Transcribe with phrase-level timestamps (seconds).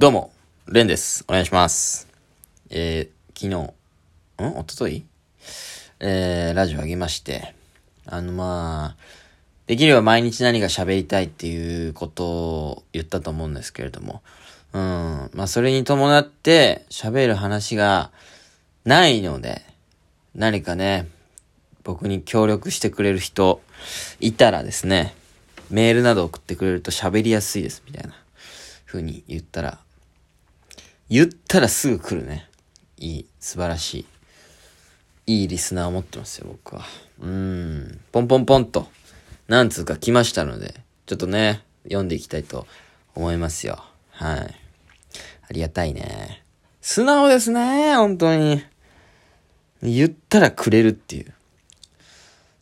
[0.00, 0.32] どうも、
[0.66, 1.26] レンです。
[1.28, 2.08] お願いします。
[2.70, 4.58] えー、昨日、ん？
[4.58, 5.04] おととい？
[5.98, 7.54] えー、ラジオあげまして、
[8.06, 9.02] あの、まあ、
[9.66, 14.22] できれば毎日何か喋りたいっていうことを言ったと思うんですけれども、
[14.72, 18.10] うん、まあ、それに伴って喋る話が
[18.86, 19.60] ないので、
[20.34, 21.08] 何かね、
[21.84, 23.60] 僕に協力してくれる人
[24.18, 25.14] いたらですね、
[25.68, 28.14] メールなど送ってくれると喋りやすいです、みたいな
[28.86, 29.78] 風に言ったら、
[31.10, 32.48] 言ったらすぐ来るね。
[32.96, 34.06] いい、素晴らし
[35.26, 35.32] い。
[35.42, 36.84] いいリスナーを持ってますよ、僕は。
[37.20, 38.00] うーん。
[38.12, 38.86] ポンポンポンと、
[39.48, 40.74] なんつうか来ましたので、
[41.06, 42.64] ちょっとね、読んでいきたいと
[43.16, 43.82] 思いますよ。
[44.12, 44.38] はい。
[44.38, 46.44] ありがたいね。
[46.80, 48.62] 素直ですね、本当に。
[49.82, 51.34] 言ったらくれるっていう。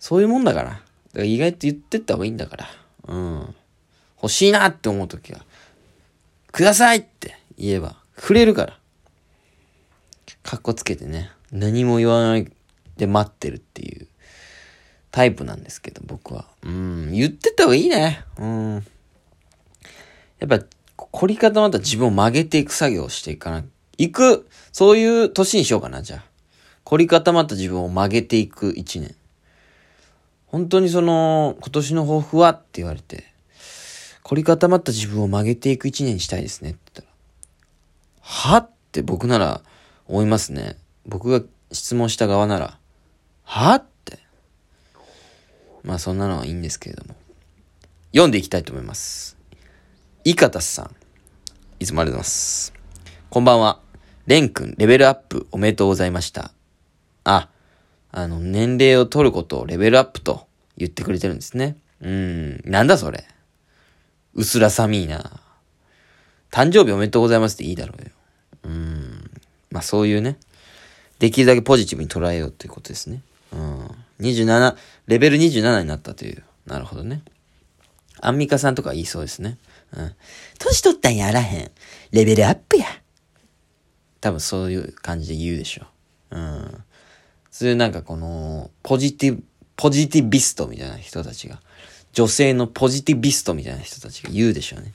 [0.00, 0.70] そういうもんだから。
[0.70, 0.80] だか
[1.12, 2.68] ら意外と言ってった方がいいんだから。
[3.08, 3.54] うん。
[4.22, 5.44] 欲しいなって思うときは、
[6.50, 8.78] くださいって言えば、くれるから。
[10.42, 12.50] かっこつけてね、何も言わない
[12.96, 14.08] で待ってるっていう
[15.10, 16.46] タイプなんですけど、僕は。
[16.62, 18.24] うん、言ってた方がいいね。
[18.38, 18.74] うん。
[20.38, 20.60] やっぱ、
[20.96, 23.64] 凝り固まった自分を曲げていく作業をしていかな、
[23.98, 26.24] いく、そういう年にしようかな、じゃあ。
[26.84, 29.14] 凝り固まった自分を曲げていく一年。
[30.46, 32.50] 本当にその、今年の抱負は？
[32.50, 33.24] って言われて、
[34.22, 37.07] 凝り固まった自分を曲げていく一年にしたいですねって言ったら、
[38.30, 39.62] はって僕なら
[40.06, 40.76] 思いますね。
[41.06, 41.40] 僕が
[41.72, 42.78] 質問した側なら、
[43.42, 44.18] はって。
[45.82, 47.16] まあそんなのはいいんですけれども。
[48.12, 49.38] 読んでいきたいと思います。
[50.24, 50.94] いかたさん。
[51.80, 52.74] いつもありがとうございます。
[53.30, 53.80] こんばんは。
[54.26, 56.52] レン君、レベルアップおめでとうございました。
[57.24, 57.48] あ、
[58.12, 61.78] あの、年齢を取ることをレベルアップと言ってくれてるんですね。
[62.02, 63.24] うーん、なんだそれ。
[64.34, 65.40] うすら寒いな。
[66.50, 68.10] 誕生日おめでとうございますっていいだろうよ。
[68.64, 69.30] うん。
[69.70, 70.38] まあそういうね。
[71.18, 73.22] できるだけポジティブに捉えようということですね。
[73.52, 73.90] うん。
[74.20, 74.76] 27、
[75.06, 76.42] レベル27になったという。
[76.66, 77.22] なるほどね。
[78.20, 79.58] アンミカさんとか言いそうですね。
[79.96, 80.14] うん。
[80.58, 81.70] 年取ったんやあらへん。
[82.12, 82.86] レベルアップや。
[84.20, 85.86] 多分そういう感じで言うでしょ。
[86.30, 86.84] うん。
[87.50, 89.42] そういうなんかこの、ポジティブ、
[89.76, 91.60] ポジティビストみたいな人たちが、
[92.12, 94.92] 女性のポジティビストみたいな人たちが言うでしょうね。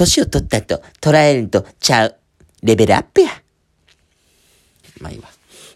[0.00, 2.16] 年を取ったと捉えるとちゃう。
[2.62, 3.30] レベルアップや。
[5.00, 5.28] まあいいわ。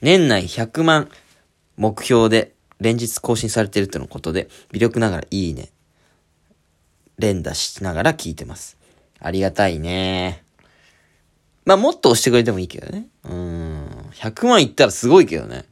[0.00, 1.08] 年内100万
[1.76, 5.70] 目標で連日更新されているとのことで、微力ながらいいね。
[7.18, 8.76] 連打しながら聞いてます。
[9.18, 10.44] ありがたいね。
[11.64, 13.08] まあもっと押してくれてもいいけどね。
[13.24, 13.86] うん。
[14.14, 15.64] 100万いったらすごいけどね。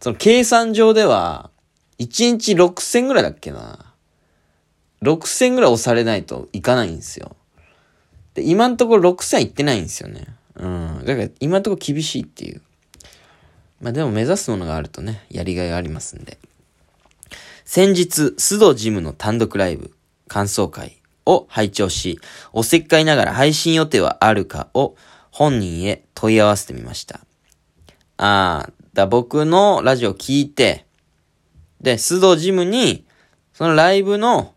[0.00, 1.50] その計算上では、
[1.98, 3.94] 1日6000ぐらいだっけな。
[5.02, 7.36] 6000ぐらい押されないといかないんですよ。
[8.34, 10.26] で、今のところ6000いってないんですよね。
[10.56, 11.02] うん。
[11.04, 12.62] だから今のところ厳しいっていう。
[13.80, 16.38] まあでも目指すものがあるとね、やりがいがありますんで。
[17.64, 19.92] 先日、須藤ジムの単独ライブ、
[20.28, 22.20] 感想会を拝聴し、
[22.52, 24.96] おせっかいながら配信予定はあるかを
[25.30, 27.20] 本人へ問い合わせてみました。
[28.16, 30.84] ああ、だ僕のラジオ聞いて、
[31.80, 33.06] で、須藤ジムに、
[33.54, 34.52] そのライブの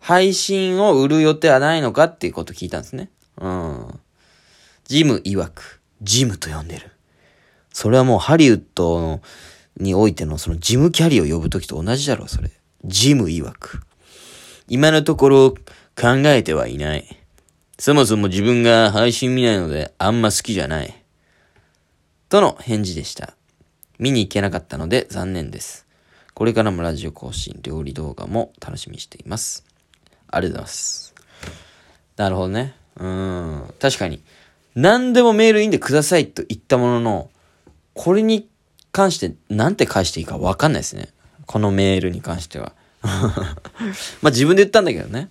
[0.00, 3.10] 配信を売る予定はないのかっていうこと聞いたんですね。
[3.38, 4.00] うん。
[4.84, 6.90] ジム曰く、ジムと呼んでる。
[7.72, 9.20] それはもうハリウッド
[9.76, 12.50] においてのそのジムキャリーを呼ぶときと同じだろう、それ。
[12.84, 13.82] ジム曰く。
[14.68, 17.16] 今のところ考えてはいない。
[17.78, 20.94] そもそも自分が配信見ないのであんま好きじゃない。
[22.28, 23.34] との返事でした。
[23.98, 25.86] 見に行けなかったので残念です。
[26.34, 29.69] これからもラジオ更新、料理動画も楽しみにしています。
[30.30, 31.14] ありがとうございます。
[32.16, 32.74] なるほどね。
[32.98, 33.74] うん。
[33.78, 34.22] 確かに。
[34.74, 37.30] 何でもメールいいんでくださいと言ったものの、
[37.94, 38.48] これに
[38.92, 41.08] 関して何て返していいかわかんないですね。
[41.46, 42.72] このメールに関しては。
[43.02, 45.30] まあ自分で言ったんだけどね。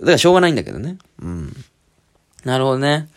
[0.00, 0.98] だからしょうがないんだけどね。
[1.20, 1.56] うん。
[2.44, 3.08] なるほどね。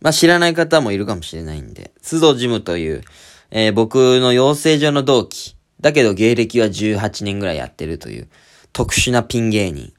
[0.00, 1.92] まあ知らない方もいるかもしれないんで。
[2.02, 3.02] 須藤ジムという、
[3.50, 5.56] えー僕の養成所の同期。
[5.80, 8.28] だけど芸歴は18年ぐらいやってるという
[8.74, 9.94] 特殊なピン芸人。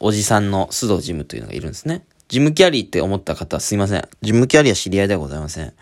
[0.00, 2.04] おじさんの須藤ジムというのがいるんですね。
[2.28, 4.08] ジムキャリーって思った方はすいません。
[4.22, 5.74] ジムキャリーは知り合いではございません。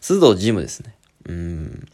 [0.00, 0.94] 須藤ジムですね。
[1.26, 1.88] うん。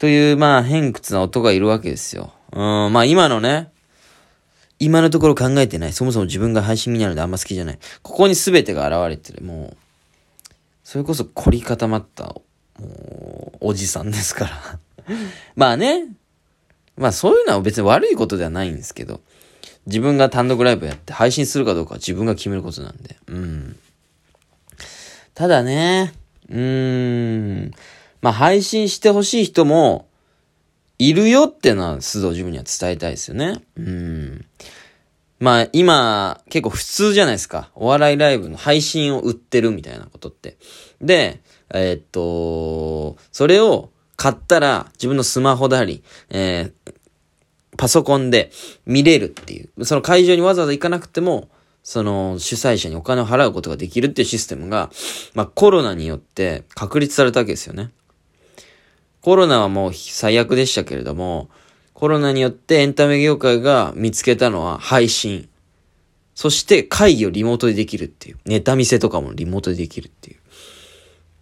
[0.00, 2.34] という、まあ、偏屈な男がいるわけですよ。
[2.50, 3.70] うん、まあ今のね、
[4.80, 5.92] 今のところ考えてない。
[5.92, 7.78] そもそも自分が配信見ないのであんま好きじゃない。
[8.02, 9.44] ここに全てが現れてる。
[9.44, 9.76] もう、
[10.82, 12.42] それこそ凝り固まった、も
[12.80, 14.78] う、おじさんですから。
[15.54, 16.08] まあね。
[16.96, 19.20] まあそういうのは別に悪いことではないんですけど、
[19.86, 23.16] 自分が単独ライブやって配信するかどうかは自分が決めることなんで。
[23.26, 23.76] うん。
[25.34, 26.12] ただね、
[26.48, 27.70] うーん。
[28.20, 30.06] まあ、配信してほしい人も、
[30.98, 33.60] いるよってのは、須藤自分には伝えたいですよね。
[33.76, 34.44] うん。
[35.40, 37.70] まあ、今、結構普通じゃないですか。
[37.74, 40.56] お笑いライブの配信を売ってるみたいなことって。
[41.00, 41.40] で、
[41.74, 43.90] えー、っと、それを
[44.22, 46.94] 買ったら、自分のスマホだり、えー、
[47.76, 48.52] パソコンで
[48.86, 49.84] 見れるっていう。
[49.84, 51.48] その会場にわざわざ行かなくても、
[51.82, 54.90] その主催者にお金を払うことができるっていうシステムが、
[55.34, 57.90] まあコロナによって確立されたわけですよね。
[59.22, 61.50] コロナはもう最悪でしたけれども、
[61.92, 65.48] コロナによってエンタメ業界が見つけたのは配信。
[66.36, 68.38] そして会議をリモートでできるっていう。
[68.44, 70.36] ネタ見せとかもリモートでできるっていう。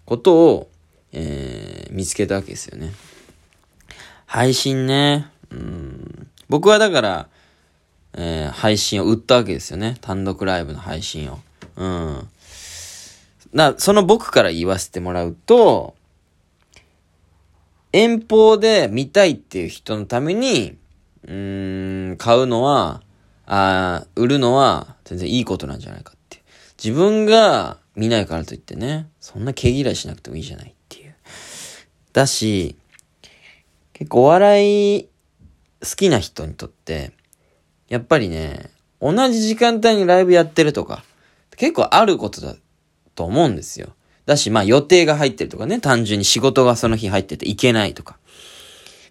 [0.07, 0.71] ことを、
[1.13, 2.93] えー、見つけたわけですよね。
[4.27, 5.29] 配信ね。
[5.51, 6.29] うん。
[6.49, 7.29] 僕はだから、
[8.15, 9.97] えー、配信を売ったわけですよね。
[10.01, 11.41] 単独ライブの配信を。
[11.77, 12.29] うん。
[13.53, 15.95] な、その僕から言わせてもらうと、
[17.93, 20.77] 遠方で見たいっていう人のために、
[21.25, 23.03] うーん、買うのは、
[23.47, 26.41] あ売るのは全然いいことなんじゃないかって。
[26.83, 31.00] 自分が見ないからといってね、そんな毛嫌いしなくてもいいじゃないって。
[32.13, 32.77] だし、
[33.93, 35.09] 結構お笑い
[35.83, 37.13] 好きな人にとって、
[37.89, 38.71] やっぱりね、
[39.01, 41.05] 同じ時間帯にライブやってるとか、
[41.57, 42.57] 結構あることだ
[43.15, 43.95] と思うんですよ。
[44.27, 48.19] だし、まあ予定が入ってるとかね、単純に仕事がその日入ってて行けないとか。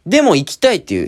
[0.06, 1.08] でも行きたいっていう、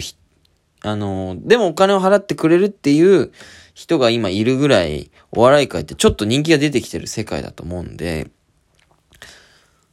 [0.84, 3.32] あのでもお金を払ってくれるっていう
[3.74, 8.30] 人が今いるぐらい、お笑い界ってちょっと人気が出てきてる世界だと思うんで、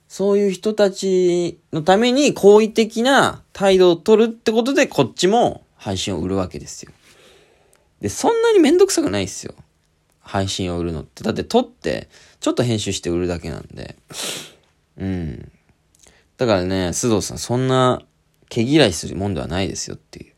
[0.08, 6.92] そういう人たちのために好意的な態度を取るってことで、こっちも配信を売るわけですよ。
[8.00, 9.54] で、そんなにめんどくさくないですよ。
[10.20, 11.24] 配信を売るのって。
[11.24, 12.08] だって撮って、
[12.40, 13.96] ちょっと編集して売るだけなんで。
[14.96, 15.52] うん。
[16.38, 18.02] だからね、須藤さん、そんな
[18.48, 20.32] 毛嫌いするもんではないですよっていう。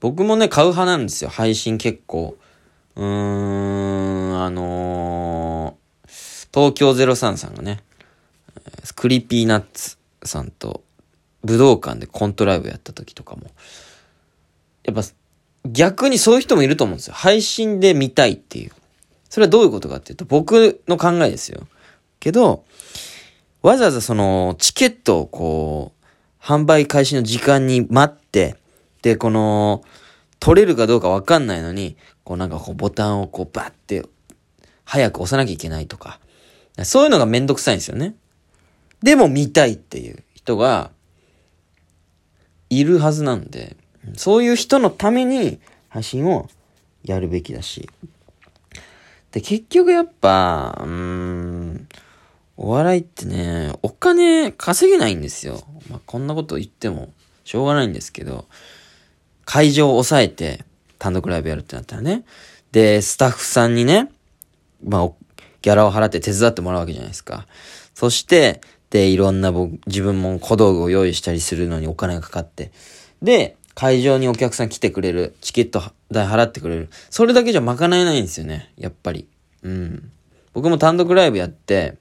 [0.00, 1.30] 僕もね、買う派なんですよ。
[1.30, 2.36] 配信結構。
[2.96, 7.80] うーん、あのー、東京03さんがね、
[8.94, 10.82] Creepy Nuts さんと
[11.44, 13.50] 武道館でコントライブやった時とかも、
[14.84, 15.02] やっぱ
[15.64, 17.14] 逆にそういう人もいると思うんですよ。
[17.14, 18.72] 配信で見たいっていう。
[19.28, 21.66] それはどういうことかっていうと、僕の考えですよ。
[22.20, 22.64] けど、
[23.62, 28.56] わざわざそのチケットをこう、販売開始の時間に待って、
[29.02, 29.84] で、この、
[30.40, 34.04] 取れるかどうかわかんないのに、こうなんかこうボタンをこうバッて、
[34.84, 36.18] 早く押さなきゃいけないとか。
[36.84, 38.16] そういうのがめんどくさいんですよね。
[39.02, 40.90] でも見たいっていう人が、
[42.70, 43.76] いるはずなんで、
[44.16, 46.48] そういう人のために配信を
[47.04, 47.88] やるべきだし。
[49.30, 51.88] で、結局やっぱ、うーん、
[52.56, 55.62] お笑いってね、お金稼げないんですよ。
[55.90, 57.12] まあ、こんなこと言っても
[57.44, 58.46] しょうがないんですけど、
[59.44, 60.64] 会場を抑えて
[60.98, 62.24] 単独ライブやるってなったらね。
[62.72, 64.10] で、スタッフさんにね、
[64.82, 65.10] まあ、
[65.60, 67.46] ギャラを払って手伝ってもらうわけじゃないですか。
[67.94, 68.60] そして、
[68.92, 72.72] で、いろんな僕、自分も小道具を用意したりするのにお金がかかって。
[73.22, 75.34] で、会場にお客さん来てくれる。
[75.40, 76.90] チケット代払ってくれる。
[77.08, 78.70] それだけじゃ賄えないんですよね。
[78.76, 79.26] やっぱり。
[79.62, 80.12] うん。
[80.52, 81.96] 僕も単独ライブやって、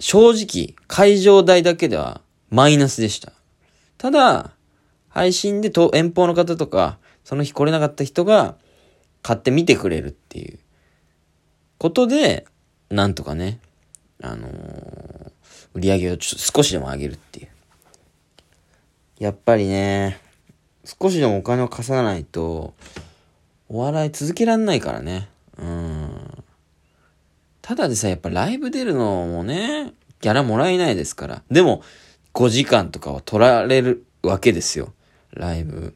[0.00, 3.32] 正直、会場代だけではマイナスでした。
[3.98, 4.50] ただ、
[5.08, 8.56] 配信で遠方の方とか、その日来れなかった人が
[9.22, 10.58] 買って見てくれるっていう
[11.78, 12.46] ことで、
[12.90, 13.60] なんとかね、
[14.22, 15.32] あのー、
[15.74, 17.48] 売り上げをちょ少しでも上げるっていう。
[19.18, 20.20] やっぱりね、
[20.84, 22.74] 少しでもお金を稼がないと、
[23.68, 25.28] お笑い続けらんないからね。
[25.58, 26.44] うん。
[27.60, 31.42] ただでさ、やっぱライブ出るのもね、ギャラもらえないですから。
[31.50, 31.82] でも、
[32.32, 34.94] 5時間とかは取られるわけですよ。
[35.32, 35.94] ライブ。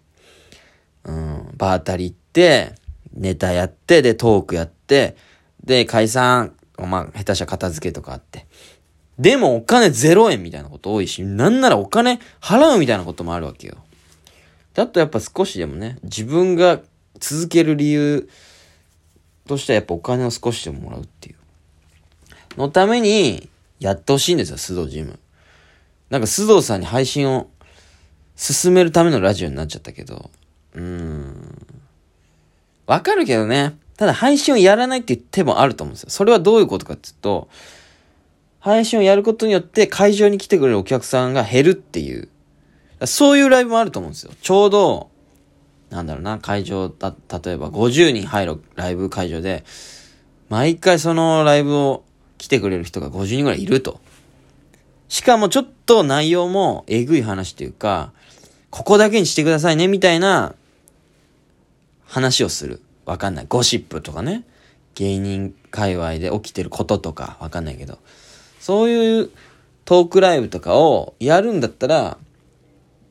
[1.05, 1.51] うん。
[1.57, 2.75] バータリ行って、
[3.15, 5.17] ネタやって、で、トークやって、
[5.65, 6.55] で、解散、
[6.87, 8.47] まあ、下手した片付けとかあって。
[9.19, 13.77] でもお金0円みたいなこと多いし、なんならお金払うみたいなこともあるわけよ。
[14.75, 16.81] だとやっぱ少しでもね、自分が
[17.19, 18.29] 続ける理由
[19.47, 21.37] としてはやっぱお金を少しでももらうっていう。
[22.57, 23.49] のために
[23.81, 25.19] やってほしいんですよ、須藤ジム。
[26.11, 27.49] なんか須藤さんに配信を
[28.37, 30.31] 進めるためのラジオになっちゃったけど、
[30.75, 31.67] うーん。
[32.87, 33.77] わかるけどね。
[33.97, 36.11] ただ配信をやらないっていう手もあると思うんですよ。
[36.11, 37.49] それはどういうことかっていうと、
[38.61, 42.29] 配信をやることによって会場に来てくれるお客さんが減るっていう。
[43.07, 44.33] そういうライブもあると思うんですよ。
[44.41, 45.11] ちょうど、
[45.91, 49.65] なんだろうな、会場だ、例えば50人入るライブ会場で、
[50.49, 52.05] 毎回そのライブを
[52.39, 54.01] 来てくれる人が50人ぐらいいると。
[55.09, 58.13] しかもちょっと内容もえぐい話っていうか、
[58.71, 60.55] ここだけにしてくださいね、みたいな
[62.07, 62.81] 話をする。
[63.05, 63.47] わかんない。
[63.49, 64.45] ゴシップとかね。
[64.95, 67.99] 芸人界隈で起きてることとか、わかんないけど。
[68.61, 69.31] そういう
[69.85, 72.19] トークライブとかをやるんだったら、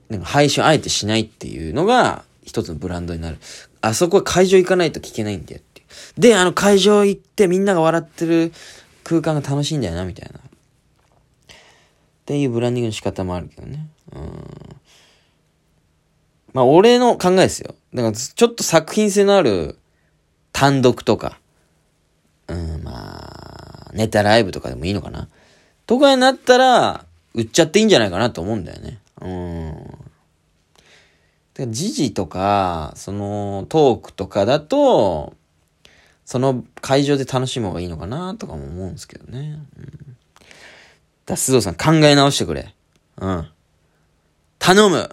[0.10, 3.38] なんか配信あえてしないっていうのが一つのブランドになる。
[3.82, 5.82] あそこは会場行かないと聞けないんだよって。
[6.18, 8.54] で、あの会場行ってみんなが笑ってる
[9.04, 10.40] 空間が楽しいんだよな、みたいな。
[10.40, 10.42] っ
[12.26, 13.88] ていうブランディングの仕方もあるけどね。
[14.14, 14.46] うん。
[16.54, 17.76] まあ、俺の考えですよ。
[17.94, 19.78] だから、ちょっと作品性のある
[20.52, 21.40] 単独とか、
[22.48, 25.28] うん、まあ、ネタライブとかでもいいのかな。
[25.86, 29.00] とかになったら、売っちゃっていいんじゃないかなと思うんだよね。
[29.22, 30.12] うん。
[31.72, 35.34] 時事とか、その、トークとかだと、
[36.26, 39.60] その会場で楽しむ方がいいのかなとかも思うんですけどね。
[39.78, 40.18] うん。
[41.26, 42.74] だ、須藤さん考え直してくれ。
[43.18, 43.48] うん。
[44.60, 45.10] 頼む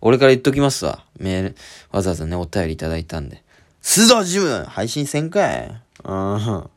[0.00, 1.04] 俺から言っときますわ。
[1.18, 1.56] メール、
[1.90, 3.43] わざわざね、お便りいただいたんで。
[3.84, 5.68] 須藤ジム配信せんかい
[6.04, 6.08] うん。
[6.08, 6.70] ま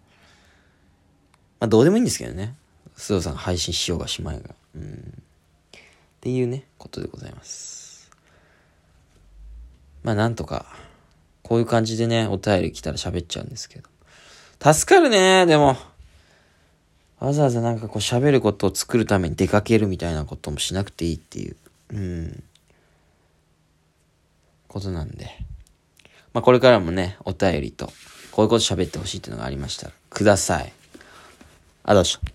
[1.61, 2.53] あ、どうでもいいんですけどね。
[2.97, 4.49] 須藤さん配信しようがしまいが。
[4.75, 4.83] うん。
[4.91, 5.79] っ
[6.19, 8.11] ていうね、ことでございます。
[10.03, 10.65] まあ、なんとか、
[11.43, 13.89] こういう感じでね、お便り来たら喋っちゃうんですけど。
[14.73, 15.77] 助かるね、でも。
[17.19, 21.55] わざわざなんかこう喋ることを作るために出かけるみたいなこともしなくていいっていう、
[21.91, 22.43] うん、
[24.67, 25.29] ことなんで。
[26.37, 27.87] まあこれからもね、お便りと、
[28.31, 30.71] こういうこと喋ってほしいっていうのがありましたら、ください。
[31.81, 32.25] あ、どうしよう。